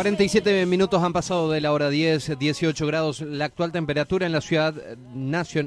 [0.00, 4.40] 47 minutos han pasado de la hora 10, 18 grados, la actual temperatura en la
[4.40, 4.74] ciudad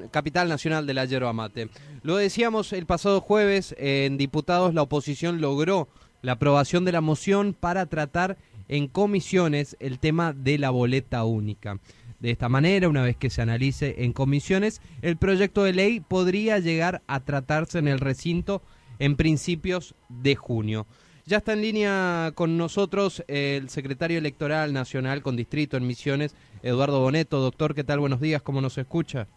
[0.10, 1.70] capital nacional de la yerba mate.
[2.02, 5.88] Lo decíamos el pasado jueves, en diputados la oposición logró
[6.24, 8.38] la aprobación de la moción para tratar
[8.70, 11.78] en comisiones el tema de la boleta única.
[12.24, 16.58] De esta manera, una vez que se analice en comisiones, el proyecto de ley podría
[16.58, 18.62] llegar a tratarse en el recinto
[18.98, 20.88] en principios de junio.
[21.26, 27.02] Ya está en línea con nosotros el secretario electoral nacional con distrito en Misiones, Eduardo
[27.02, 27.42] Boneto.
[27.42, 28.00] Doctor, ¿qué tal?
[28.00, 29.28] Buenos días, ¿cómo nos escucha?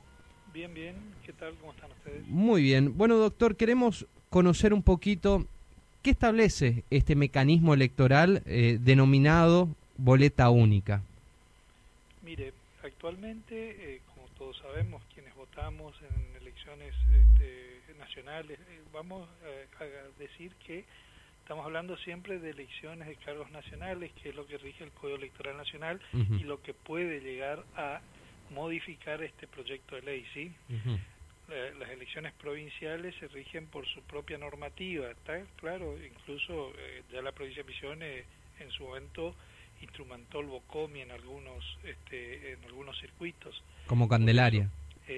[0.54, 0.94] Bien, bien,
[1.24, 1.54] ¿qué tal?
[1.60, 2.24] ¿Cómo están ustedes?
[2.28, 2.96] Muy bien.
[2.96, 5.44] Bueno, doctor, queremos conocer un poquito
[6.02, 11.02] qué establece este mecanismo electoral eh, denominado boleta única.
[12.24, 12.52] Mire,
[12.86, 20.52] actualmente, eh, como todos sabemos, quienes votamos en elecciones este, nacionales, eh, vamos a decir
[20.66, 20.84] que
[21.46, 25.16] Estamos hablando siempre de elecciones de cargos nacionales, que es lo que rige el Código
[25.16, 28.00] Electoral Nacional y lo que puede llegar a
[28.50, 30.52] modificar este proyecto de ley, ¿sí?
[31.78, 35.96] las elecciones provinciales se rigen por su propia normativa, ¿está claro?
[36.04, 38.24] Incluso eh, ya la provincia de Misiones
[38.58, 39.32] en su momento
[39.82, 43.62] instrumentó el BOCOMI en algunos, este, en algunos circuitos.
[43.86, 44.68] Como Candelaria.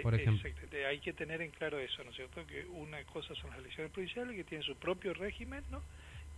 [0.02, 0.50] por eh, ejemplo.
[0.88, 2.46] hay que tener en claro eso, ¿no es cierto?
[2.46, 5.82] Que una cosa son las elecciones provinciales que tienen su propio régimen, ¿no?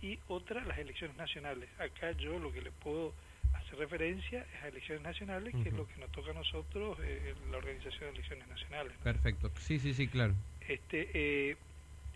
[0.01, 1.69] y otra las elecciones nacionales.
[1.79, 3.13] Acá yo lo que le puedo
[3.53, 7.35] hacer referencia es a elecciones nacionales, que es lo que nos toca a nosotros, eh,
[7.51, 8.93] la organización de elecciones nacionales.
[9.03, 10.33] Perfecto, sí, sí, sí, claro.
[10.67, 11.57] Este, eh,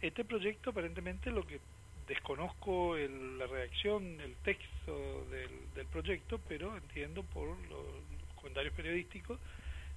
[0.01, 1.59] este proyecto aparentemente lo que
[2.07, 7.85] desconozco el, la redacción, el texto del, del, proyecto, pero entiendo por los,
[8.35, 9.39] comentarios periodísticos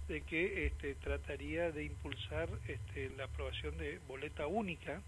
[0.08, 5.02] de que este, trataría de impulsar este, la aprobación de boleta única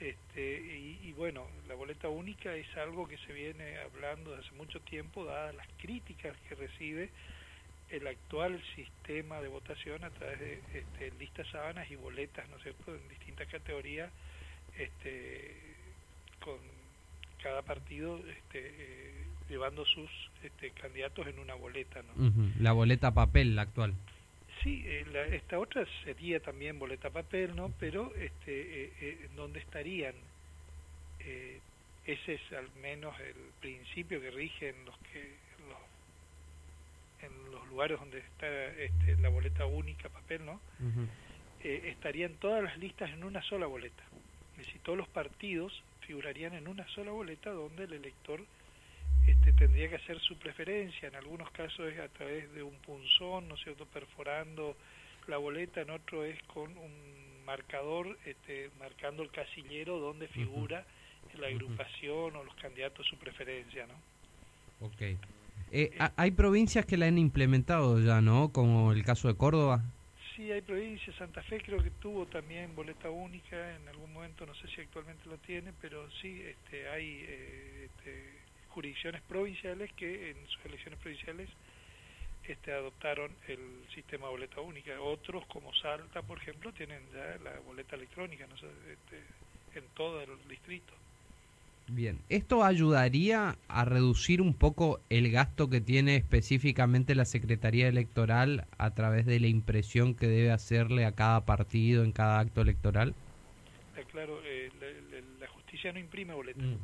[0.00, 0.60] este,
[1.02, 5.24] y, bueno, la boleta única es algo que se viene hablando desde hace mucho tiempo,
[5.24, 7.10] dadas las críticas que recibe
[7.90, 12.62] el actual sistema de votación a través de este, listas sábanas y boletas, ¿no es
[12.62, 14.12] cierto?, en distintas categorías,
[14.78, 15.67] este,
[16.40, 16.58] con
[17.42, 20.10] cada partido este, eh, llevando sus
[20.42, 22.32] este, candidatos en una boleta, ¿no?
[22.60, 23.94] La boleta papel, la actual.
[24.62, 27.72] Sí, eh, esta otra sería también boleta papel, ¿no?
[27.78, 30.14] Pero este, eh, eh, ¿dónde estarían?
[31.20, 31.60] Eh,
[32.04, 35.36] ese es al menos el principio que rige en los que
[35.68, 40.60] los, en los lugares donde está este, la boleta única papel, ¿no?
[41.60, 44.02] estarían todas las listas en una sola boleta.
[44.52, 48.40] Es decir, todos los partidos figurarían en una sola boleta donde el elector
[49.26, 53.46] este, tendría que hacer su preferencia, en algunos casos es a través de un punzón,
[53.46, 54.74] ¿no es cierto?, perforando
[55.26, 60.82] la boleta, en otro es con un marcador este, marcando el casillero donde figura
[61.38, 64.86] la agrupación o los candidatos su preferencia, ¿no?
[64.86, 65.00] Ok.
[65.02, 65.18] Eh,
[65.70, 68.48] eh, hay provincias que la han implementado ya, ¿no?
[68.50, 69.82] Como el caso de Córdoba.
[70.38, 71.16] Sí, hay provincias.
[71.16, 75.28] Santa Fe creo que tuvo también boleta única en algún momento, no sé si actualmente
[75.28, 78.38] lo tiene, pero sí, este, hay eh, este,
[78.68, 81.48] jurisdicciones provinciales que en sus elecciones provinciales
[82.46, 83.58] este, adoptaron el
[83.92, 85.00] sistema boleta única.
[85.00, 89.20] Otros, como Salta, por ejemplo, tienen ya la boleta electrónica no este,
[89.74, 90.94] en todo el distrito.
[91.88, 98.66] Bien, ¿esto ayudaría a reducir un poco el gasto que tiene específicamente la Secretaría Electoral
[98.76, 103.14] a través de la impresión que debe hacerle a cada partido en cada acto electoral?
[103.96, 104.70] Eh, claro, eh,
[105.40, 106.62] la, justicia no imprime boleta.
[106.62, 106.76] Mm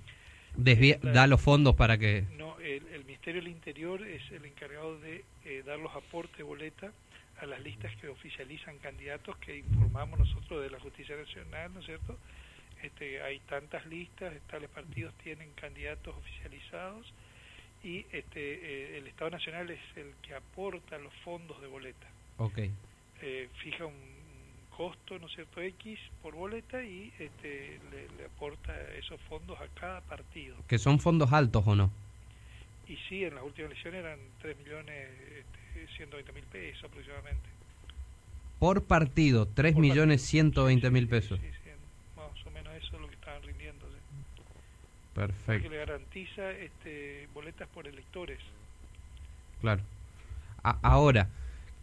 [0.57, 2.25] da los fondos para que...
[2.37, 6.93] No, el, Ministerio del Interior es el encargado de eh, dar los aportes de boleta
[7.41, 11.87] a las listas que oficializan candidatos que informamos nosotros de la Justicia Nacional, ¿no es
[11.87, 12.19] cierto?
[12.85, 17.11] Este, hay tantas listas, tales partidos tienen candidatos oficializados
[17.83, 22.07] y este, eh, el Estado Nacional es el que aporta los fondos de boleta.
[22.37, 22.59] Ok.
[23.23, 23.95] Eh, fija un
[24.77, 30.03] costo, ¿no es cierto?, X por boleta y este, le, aporta esos fondos a cada
[30.03, 30.55] partido.
[30.69, 31.91] ¿Que son fondos altos o no?
[32.87, 35.09] Y sí, en las últimas elecciones eran 3 millones
[35.39, 37.49] este, 120 mil pesos aproximadamente.
[38.59, 41.41] Por partido, 3 millones 120 mil pesos.
[41.41, 41.64] Sí, sí,
[42.77, 43.87] eso es lo que estaban rindiendo.
[45.15, 45.63] Perfecto.
[45.63, 48.39] Que le garantiza este, boletas por electores.
[49.61, 49.83] Claro.
[50.63, 51.29] ahora,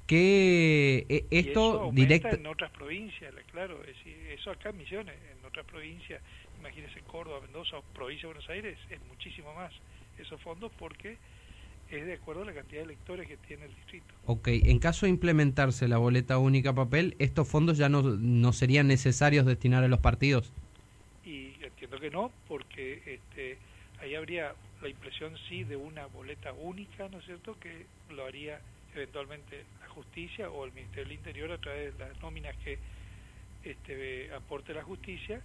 [0.05, 3.95] que eh, esto directo en otras provincias, claro, es
[4.37, 6.21] eso acá en Misiones, en otras provincias,
[6.59, 9.71] imagínese Córdoba, Mendoza o provincia de Buenos Aires, es muchísimo más
[10.19, 11.17] esos fondos porque
[11.89, 14.13] es de acuerdo a la cantidad de electores que tiene el distrito.
[14.25, 18.87] Ok, en caso de implementarse la boleta única papel, ¿estos fondos ya no, no serían
[18.87, 20.51] necesarios destinar a los partidos?
[21.25, 23.57] Y entiendo que no, porque este,
[24.01, 28.59] ahí habría la impresión sí de una boleta única, ¿no es cierto?, que lo haría
[28.95, 32.77] eventualmente la justicia o el Ministerio del Interior a través de las nóminas que
[33.63, 35.41] este, aporte la justicia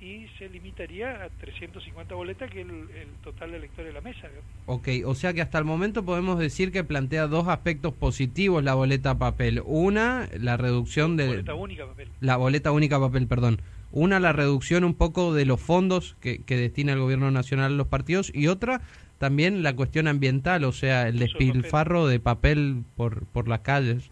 [0.00, 2.88] y se limitaría a 350 boletas, que es el,
[3.22, 4.28] total de electores de la mesa.
[4.66, 8.74] Ok, o sea que hasta el momento podemos decir que plantea dos aspectos positivos la
[8.74, 9.62] boleta papel.
[9.64, 11.26] Una, la reducción de...
[11.26, 12.08] Boleta única papel.
[12.20, 13.60] La boleta única papel, perdón.
[13.92, 17.76] Una, la reducción un poco de los fondos que, que destina el gobierno nacional a
[17.76, 18.80] los partidos y otra,
[19.18, 24.04] también la cuestión ambiental, o sea, el despilfarro de papel por, por las calles.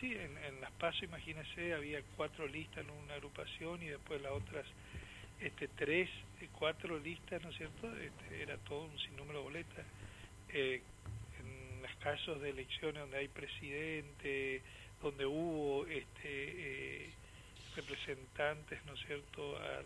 [0.00, 4.32] Sí, en, en las pasos, imagínese, había cuatro listas en una agrupación y después las
[4.32, 4.64] otras
[5.40, 6.08] este, tres,
[6.58, 7.88] cuatro listas, ¿no es cierto?
[7.96, 9.84] Este, era todo un sinnúmero de boletas.
[10.48, 10.80] Eh,
[11.40, 14.62] en los casos de elecciones donde hay presidente,
[15.02, 17.10] donde hubo este, eh,
[17.76, 19.84] representantes, ¿no es cierto?, al,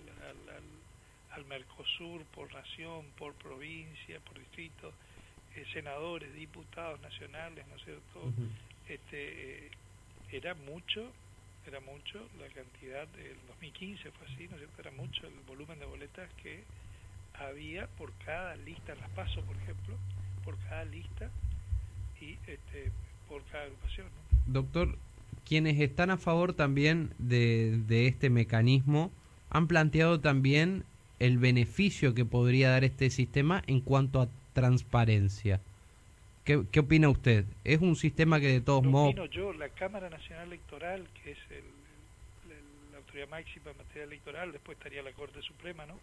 [1.35, 4.93] al, Mercosur por nación, por provincia, por distrito,
[5.55, 8.33] eh, senadores, diputados nacionales, ¿no es cierto?
[8.89, 9.71] este,
[10.33, 11.13] era mucho
[11.69, 14.81] era mucho la cantidad del 2015 fue así, ¿no es cierto?
[14.81, 16.65] Era mucho el volumen de boletas que
[17.35, 19.95] había por cada lista en las pasos, por ejemplo,
[20.45, 21.31] por cada lista
[22.21, 22.91] y este,
[23.29, 24.09] por cada agrupación.
[24.47, 24.97] Doctor,
[25.49, 29.11] quienes están a favor también de, de este mecanismo
[29.51, 30.85] han planteado también
[31.21, 35.61] el beneficio que podría dar este sistema en cuanto a transparencia.
[36.45, 37.45] ¿Qué, ¿Qué, opina usted?
[37.65, 39.11] ¿Es un sistema que de todos modos...
[39.11, 41.65] Opino yo, la Cámara Nacional Electoral, que es el,
[42.93, 45.99] la autoridad máxima en materia electoral, después estaría la Corte Suprema, ¿no?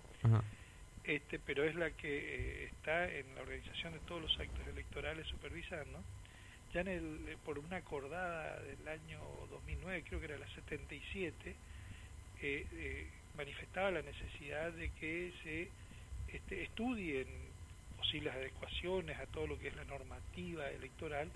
[1.04, 5.28] Este, pero es la que eh, está en la organización de todos los actos electorales
[5.28, 6.00] supervisando.
[6.76, 11.56] Ya en el, eh, por una acordada del año 2009, creo que era la 77,
[12.42, 13.08] eh,
[13.38, 15.70] manifestaba la necesidad de que se
[16.36, 17.28] este, estudien
[17.96, 21.30] posibles adecuaciones a todo lo que es la normativa electoral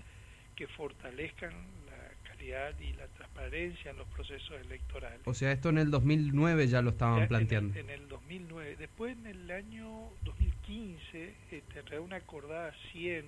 [0.56, 1.54] que fortalezcan
[1.86, 5.22] la calidad y la transparencia en los procesos electorales.
[5.24, 7.78] O sea, esto en el 2009 ya lo estaban planteando.
[7.78, 8.76] En el, 2009.
[8.78, 9.88] Después, en el año
[10.24, 13.24] 2015, este, una acordada 100,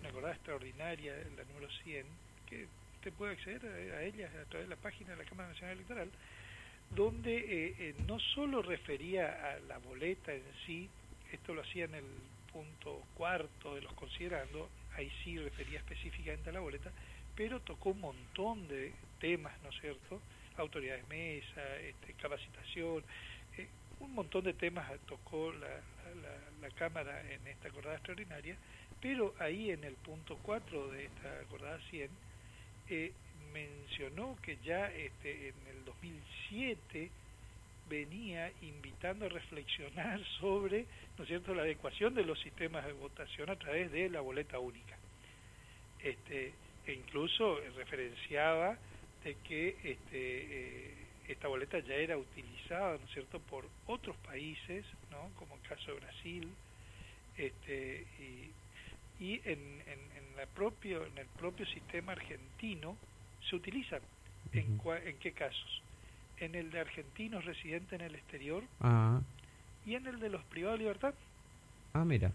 [0.00, 2.06] una acordada extraordinaria, la número 100,
[2.48, 2.66] que
[2.96, 6.10] usted puede acceder a, ella a través de la página de la Cámara Nacional Electoral,
[6.90, 10.88] donde eh, eh, no solo refería a la boleta en sí,
[11.32, 12.04] esto lo hacía en el
[12.52, 16.90] punto cuarto de los considerando, ahí sí refería específicamente a la boleta,
[17.34, 20.20] pero tocó un montón de temas, ¿no es cierto?
[20.56, 23.02] Autoridades mesa, este, capacitación,
[23.58, 23.68] eh,
[24.00, 28.56] un montón de temas tocó la, la, Cámara en esta acordada extraordinaria,
[29.00, 32.10] pero ahí en el punto 4 de esta acordada 100
[32.88, 33.12] eh,
[33.52, 37.10] mencionó que ya este, en el 2007
[37.88, 43.50] venía invitando a reflexionar sobre, ¿no es cierto?, la adecuación de los sistemas de votación
[43.50, 44.96] a través de la boleta única.
[46.02, 46.52] Este,
[46.86, 48.76] e incluso referenciaba
[49.24, 50.94] de que este, eh,
[51.28, 55.92] esta boleta ya era utilizada, ¿no es cierto?, por otros países, ¿no?, como el caso
[55.92, 56.48] de Brasil,
[57.36, 58.50] este, y,
[59.20, 62.96] y en, en, la propio, en el propio sistema argentino
[63.48, 64.00] se utilizan.
[64.52, 65.82] ¿En, ¿En qué casos?
[66.38, 69.20] en el de argentinos residentes en el exterior ah.
[69.84, 71.14] y en el de los privados de libertad.
[71.94, 72.32] Ah, mira.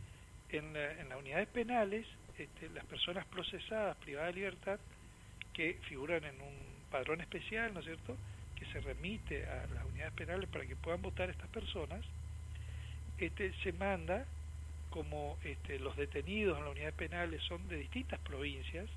[0.50, 2.06] En, en las unidades penales,
[2.38, 4.80] este, las personas procesadas privadas de libertad
[5.54, 6.54] que figuran en un
[6.90, 8.18] padrón especial, ¿no es cierto?,
[8.56, 12.02] que se remite a las unidades penales para que puedan votar estas personas,
[13.18, 14.26] este, se manda,
[14.92, 18.88] como este, los detenidos en las unidades penales son de distintas provincias,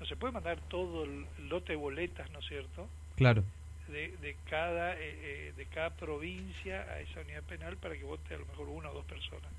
[0.00, 2.88] no se puede mandar todo el lote de boletas, ¿no es cierto?
[3.16, 3.44] Claro.
[3.88, 8.34] De, de cada eh, eh, de cada provincia a esa unidad penal para que vote
[8.34, 9.52] a lo mejor una o dos personas.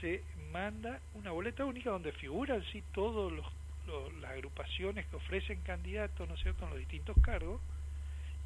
[0.00, 0.22] Se
[0.52, 3.46] manda una boleta única donde figuran sí todos los,
[4.20, 7.60] las agrupaciones que ofrecen candidatos no es cierto en los distintos cargos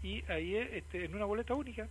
[0.02, 1.88] y ahí este, en una boleta única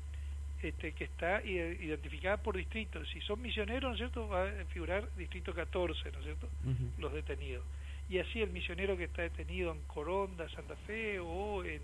[0.67, 3.05] este, que está identificada por distrito.
[3.05, 6.49] Si son misioneros, ¿no es cierto?, va a figurar distrito 14, ¿no es cierto?,
[6.97, 7.63] los detenidos.
[8.09, 11.81] Y así el misionero que está detenido en Coronda, Santa Fe o en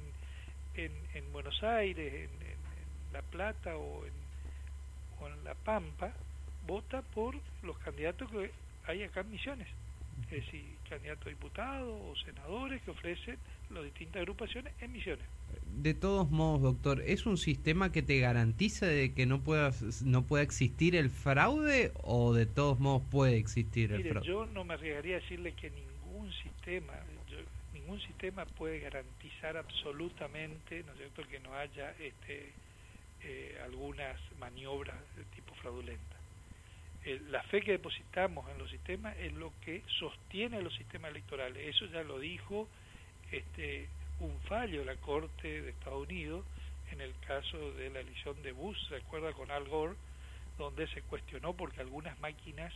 [0.75, 2.51] en, en Buenos Aires, en,
[3.13, 4.13] La Plata o en,
[5.19, 6.13] o en La Pampa,
[6.65, 8.51] vota por los candidatos que
[8.85, 9.67] hay acá en Misiones.
[10.29, 13.37] Es decir, candidatos a diputados o senadores que ofrecen
[13.69, 15.25] las distintas agrupaciones en Misiones.
[15.77, 19.73] De todos modos, doctor, ¿es un sistema que te garantiza de que no pueda,
[20.03, 24.27] no pueda existir el fraude o de todos modos puede existir el fraude?
[24.27, 26.93] Yo no me arriesgaría a decirle que ningún sistema,
[27.73, 32.51] ningún sistema puede garantizar absolutamente, ¿no es cierto?, que no haya este,
[33.23, 36.20] eh, algunas maniobras de tipo fraudulenta.
[37.29, 41.75] La fe que depositamos en los sistemas es lo que sostiene los sistemas electorales.
[41.75, 42.67] Eso ya lo dijo
[43.31, 43.87] este,
[44.19, 46.45] un fallo de la Corte de Estados Unidos
[46.91, 49.95] en el caso de la elección de Bush, ¿se acuerda con Al Gore?
[50.57, 52.73] Donde se cuestionó porque algunas máquinas,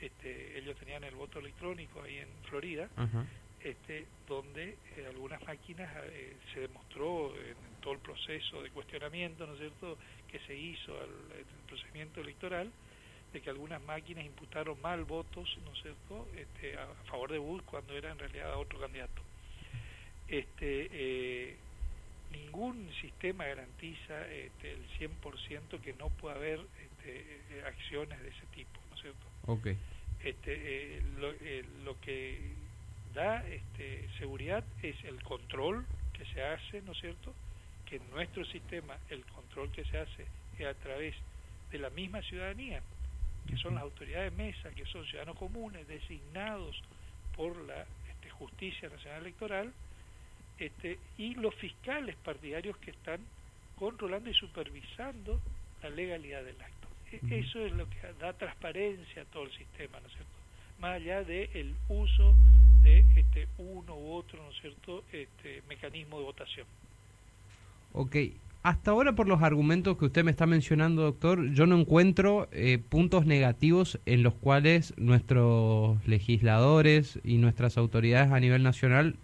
[0.00, 2.88] este, ellos tenían el voto electrónico ahí en Florida,
[3.62, 9.52] este, donde eh, algunas máquinas eh, se demostró en, todo el proceso de cuestionamiento, ¿no
[9.52, 9.96] es cierto?,
[10.28, 11.08] que se hizo al,
[11.68, 12.70] procedimiento electoral,
[13.32, 17.62] de que algunas máquinas imputaron mal votos, ¿no es cierto?, este, a, favor de Bush
[17.64, 19.22] cuando era en realidad otro candidato.
[20.28, 21.56] Este, eh,
[22.32, 28.80] ningún sistema garantiza este, el 100% que no pueda haber este, acciones de ese tipo,
[28.90, 29.26] ¿no es cierto?
[29.46, 29.76] Okay.
[30.24, 31.32] Este, lo,
[31.84, 32.54] lo que
[33.14, 37.34] da este, seguridad es el control que se hace, ¿no es cierto?
[37.86, 40.26] Que en nuestro sistema el control que se hace
[40.58, 41.14] es a través
[41.70, 42.82] de la misma ciudadanía,
[43.46, 46.82] que son las autoridades de mesa, que son ciudadanos comunes designados
[47.36, 49.72] por la este, Justicia Nacional Electoral,
[50.58, 53.20] este, y los fiscales partidarios que están
[53.76, 55.40] controlando y supervisando
[55.82, 56.88] la legalidad del acto.
[57.12, 60.32] E, eso es lo que da transparencia a todo el sistema, ¿no es cierto?
[60.80, 62.34] Más allá del el uso
[62.82, 66.66] de este, uno u otro, ¿no es cierto?, este, mecanismo de votación.
[67.92, 68.16] Ok,
[68.66, 72.78] hasta ahora por los argumentos que usted me está mencionando, doctor, yo no encuentro eh,
[72.78, 79.14] puntos negativos en los cuales nuestros legisladores y nuestras autoridades a nivel nacional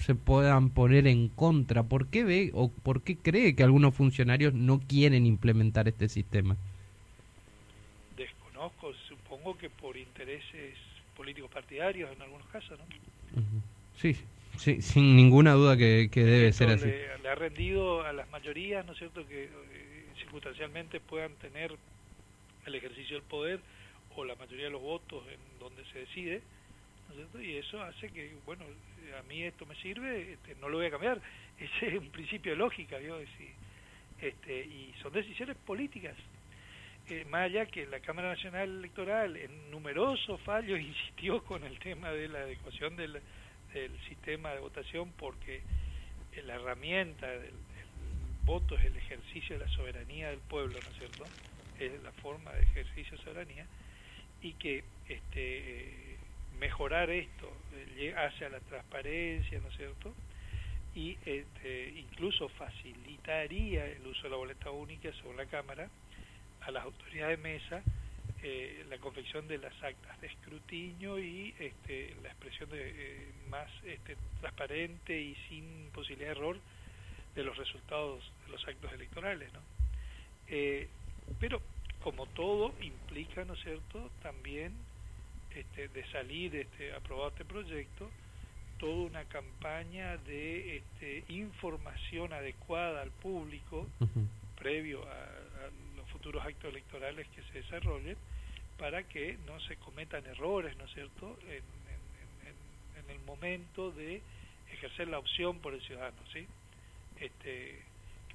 [0.00, 1.82] se puedan poner en contra.
[1.82, 6.56] ¿Por qué ve o por qué cree que algunos funcionarios no quieren implementar este sistema?
[8.16, 10.76] Desconozco, supongo que por intereses
[11.16, 13.73] políticos partidarios en algunos casos, ¿no?
[14.00, 14.16] Sí,
[14.58, 16.86] sí, sin ninguna duda que, debe ser así.
[16.86, 19.50] Le, ha rendido a las mayorías, ¿no es cierto?, que eh,
[20.18, 21.72] circunstancialmente puedan tener
[22.66, 23.60] el ejercicio del poder
[24.16, 26.42] o la mayoría de los votos en donde se decide,
[27.08, 27.42] ¿no es cierto?
[27.42, 28.64] Y eso hace que, bueno,
[29.18, 31.20] a mí esto me sirve, este, no lo voy a cambiar.
[31.58, 33.16] Ese es un principio de lógica, ¿vio?
[34.20, 36.16] este, y son decisiones políticas.
[37.08, 42.10] Eh, más allá que la Cámara Nacional Electoral en numerosos fallos insistió con el tema
[42.10, 43.20] de la adecuación del,
[44.08, 45.62] sistema de votación porque
[46.32, 47.52] eh, la herramienta del,
[48.44, 51.24] voto es el ejercicio de la soberanía del pueblo, ¿no es cierto?
[51.78, 53.66] Es la forma de ejercicio de soberanía
[54.42, 56.18] y que este,
[56.58, 57.50] mejorar esto
[57.96, 60.14] eh, hacia la transparencia, ¿no es cierto?
[60.94, 65.88] Y este, incluso facilitaría el uso de la boleta única según la Cámara
[66.60, 67.82] a las autoridades de mesa
[68.46, 73.70] eh, la confección de las actas de escrutinio y este, la expresión de, eh, más
[73.86, 76.58] este, transparente y sin posibilidad de error
[77.34, 79.50] de los resultados de los actos electorales.
[79.50, 79.60] ¿no?
[80.48, 80.86] Eh,
[81.40, 81.62] pero,
[82.02, 84.74] como todo, implica, ¿no es cierto?, también
[85.54, 88.10] este, de salir este, aprobado este proyecto,
[88.78, 93.88] toda una campaña de este, información adecuada al público
[94.58, 95.44] previo a
[96.12, 98.18] futuros actos electorales que se desarrollen
[98.78, 101.62] para que no se cometan errores, ¿no es cierto?, en,
[103.10, 104.22] el momento de
[104.72, 106.46] ejercer la opción por el ciudadano, ¿sí?
[107.20, 107.82] Este,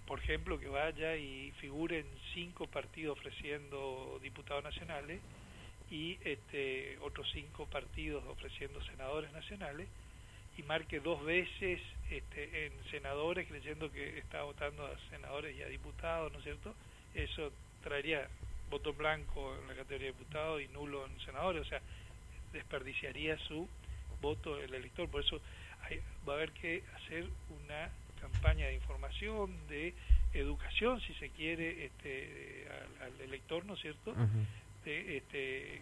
[0.05, 5.21] por ejemplo, que vaya y figuren cinco partidos ofreciendo diputados nacionales
[5.89, 9.87] y este, otros cinco partidos ofreciendo senadores nacionales
[10.57, 15.67] y marque dos veces este, en senadores creyendo que está votando a senadores y a
[15.67, 16.73] diputados, ¿no es cierto?
[17.13, 17.51] Eso
[17.83, 18.27] traería
[18.69, 21.81] voto blanco en la categoría de diputado y nulo en senadores, o sea,
[22.53, 23.67] desperdiciaría su
[24.21, 25.07] voto el elector.
[25.09, 25.39] Por eso
[26.27, 27.25] va a haber que hacer
[27.63, 27.89] una
[28.21, 29.93] campaña de información, de
[30.33, 32.67] educación, si se quiere, este,
[33.01, 34.13] al, elector, ¿no es cierto?,
[34.85, 35.81] de este,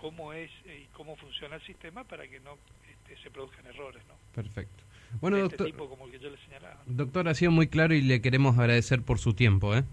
[0.00, 2.58] cómo es y cómo funciona el sistema para que no
[2.90, 4.14] este, se produzcan errores, ¿no?
[4.34, 4.82] Perfecto.
[5.20, 6.80] Bueno, este doctor, tipo como el que yo le señalaba.
[6.86, 9.84] Doctor, ha sido muy claro y le queremos agradecer por su tiempo, ¿eh?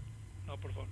[0.46, 0.88] No, por favor.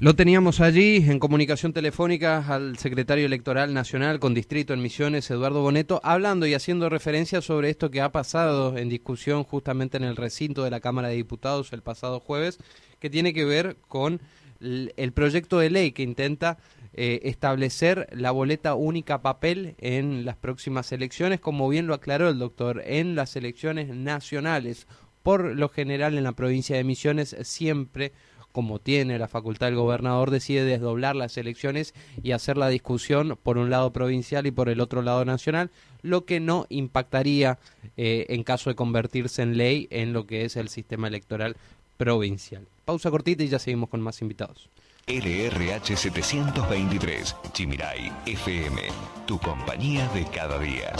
[0.00, 5.60] Lo teníamos allí en comunicación telefónica al secretario electoral nacional con distrito en Misiones, Eduardo
[5.60, 10.14] Boneto, hablando y haciendo referencia sobre esto que ha pasado en discusión justamente en el
[10.14, 12.60] recinto de la Cámara de Diputados el pasado jueves,
[13.00, 14.20] que tiene que ver con
[14.60, 16.58] el proyecto de ley que intenta
[16.94, 22.38] eh, establecer la boleta única papel en las próximas elecciones, como bien lo aclaró el
[22.38, 24.86] doctor, en las elecciones nacionales.
[25.24, 28.12] Por lo general en la provincia de Misiones siempre
[28.58, 33.56] como tiene la facultad el gobernador, decide desdoblar las elecciones y hacer la discusión por
[33.56, 35.70] un lado provincial y por el otro lado nacional,
[36.02, 37.60] lo que no impactaría
[37.96, 41.56] eh, en caso de convertirse en ley en lo que es el sistema electoral
[41.98, 42.66] provincial.
[42.84, 44.68] Pausa cortita y ya seguimos con más invitados.
[45.06, 48.82] LRH 723, Chimirai FM,
[49.24, 50.96] tu compañía de cada día.